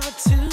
[0.00, 0.49] never too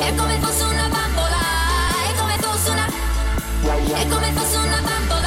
[0.00, 1.38] È come fosse una bambola,
[2.08, 2.86] è come fosse una...
[2.86, 5.17] È come fosse una bambola.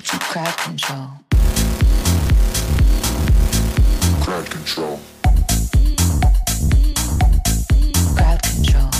[0.00, 1.10] Crowd Control.
[4.20, 5.00] Crowd Control.
[8.14, 8.90] Crowd Control.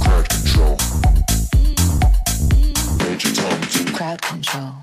[0.00, 0.76] Crowd Control.
[3.94, 4.81] Crowd Control.